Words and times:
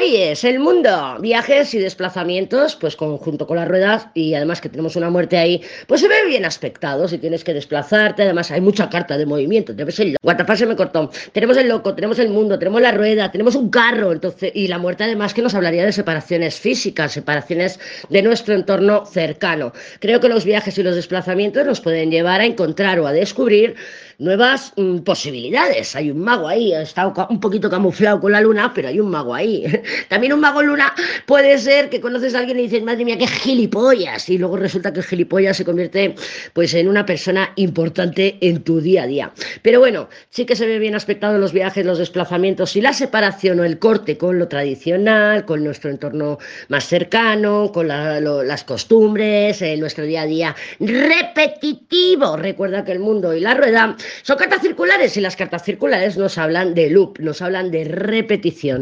El 0.00 0.60
mundo, 0.60 1.16
viajes 1.20 1.74
y 1.74 1.78
desplazamientos, 1.80 2.76
pues 2.76 2.94
conjunto 2.94 3.48
con 3.48 3.56
las 3.56 3.66
ruedas 3.66 4.06
y 4.14 4.32
además 4.32 4.60
que 4.60 4.68
tenemos 4.68 4.94
una 4.94 5.10
muerte 5.10 5.36
ahí, 5.36 5.60
pues 5.88 6.00
se 6.00 6.06
ve 6.06 6.24
bien 6.24 6.44
aspectado 6.44 7.08
si 7.08 7.18
tienes 7.18 7.42
que 7.42 7.52
desplazarte, 7.52 8.22
además 8.22 8.52
hay 8.52 8.60
mucha 8.60 8.88
carta 8.88 9.18
de 9.18 9.26
movimiento, 9.26 9.72
tenemos 9.74 9.98
el 9.98 10.16
Guatapá 10.22 10.54
se 10.54 10.66
me 10.66 10.76
cortó, 10.76 11.10
tenemos 11.32 11.56
el 11.56 11.68
loco, 11.68 11.96
tenemos 11.96 12.20
el 12.20 12.28
mundo, 12.28 12.60
tenemos 12.60 12.80
la 12.80 12.92
rueda, 12.92 13.32
tenemos 13.32 13.56
un 13.56 13.70
carro, 13.70 14.12
entonces, 14.12 14.52
y 14.54 14.68
la 14.68 14.78
muerte 14.78 15.02
además 15.02 15.34
que 15.34 15.42
nos 15.42 15.54
hablaría 15.54 15.84
de 15.84 15.92
separaciones 15.92 16.60
físicas, 16.60 17.10
separaciones 17.10 17.80
de 18.08 18.22
nuestro 18.22 18.54
entorno 18.54 19.04
cercano. 19.04 19.72
Creo 19.98 20.20
que 20.20 20.28
los 20.28 20.44
viajes 20.44 20.78
y 20.78 20.84
los 20.84 20.94
desplazamientos 20.94 21.66
nos 21.66 21.80
pueden 21.80 22.12
llevar 22.12 22.40
a 22.40 22.44
encontrar 22.44 23.00
o 23.00 23.06
a 23.08 23.12
descubrir 23.12 23.74
nuevas 24.18 24.72
mm, 24.76 24.98
posibilidades. 24.98 25.94
Hay 25.96 26.10
un 26.10 26.20
mago 26.20 26.48
ahí, 26.48 26.72
está 26.72 27.06
un 27.06 27.40
poquito 27.40 27.70
camuflado 27.70 28.20
con 28.20 28.32
la 28.32 28.40
luna, 28.40 28.72
pero 28.74 28.88
hay 28.88 29.00
un 29.00 29.10
mago 29.10 29.34
ahí. 29.34 29.64
También 30.08 30.32
un 30.32 30.40
mago 30.40 30.62
luna 30.62 30.94
puede 31.26 31.58
ser 31.58 31.88
que 31.88 32.00
conoces 32.00 32.34
a 32.34 32.40
alguien 32.40 32.58
y 32.60 32.62
dices, 32.62 32.82
madre 32.82 33.04
mía, 33.04 33.18
qué 33.18 33.26
gilipollas, 33.26 34.28
y 34.28 34.38
luego 34.38 34.56
resulta 34.56 34.92
que 34.92 35.00
el 35.00 35.06
gilipollas 35.06 35.56
se 35.56 35.64
convierte 35.64 36.14
pues 36.52 36.74
en 36.74 36.88
una 36.88 37.04
persona 37.06 37.52
importante 37.56 38.38
en 38.40 38.62
tu 38.62 38.80
día 38.80 39.02
a 39.02 39.06
día. 39.06 39.32
Pero 39.62 39.80
bueno, 39.80 40.08
sí 40.30 40.44
que 40.44 40.56
se 40.56 40.66
ve 40.66 40.78
bien 40.78 40.94
aspectado 40.94 41.38
los 41.38 41.52
viajes, 41.52 41.84
los 41.84 41.98
desplazamientos 41.98 42.76
y 42.76 42.80
la 42.80 42.92
separación 42.92 43.60
o 43.60 43.64
el 43.64 43.78
corte 43.78 44.18
con 44.18 44.38
lo 44.38 44.48
tradicional, 44.48 45.44
con 45.44 45.64
nuestro 45.64 45.90
entorno 45.90 46.38
más 46.68 46.86
cercano, 46.86 47.70
con 47.72 47.88
las 47.88 48.64
costumbres, 48.64 49.62
en 49.62 49.80
nuestro 49.80 50.04
día 50.04 50.22
a 50.22 50.26
día 50.26 50.56
repetitivo. 50.80 52.36
Recuerda 52.36 52.84
que 52.84 52.92
el 52.92 52.98
mundo 52.98 53.34
y 53.34 53.40
la 53.40 53.54
rueda 53.54 53.96
son 54.22 54.36
cartas 54.36 54.62
circulares 54.62 55.16
y 55.16 55.20
las 55.20 55.36
cartas 55.36 55.64
circulares 55.64 56.16
nos 56.16 56.38
hablan 56.38 56.74
de 56.74 56.90
loop, 56.90 57.18
nos 57.20 57.42
hablan 57.42 57.70
de 57.70 57.84
repetición. 57.84 58.76